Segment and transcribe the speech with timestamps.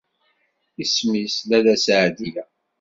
[0.83, 2.43] Isem-is Lalla Seɛdiya.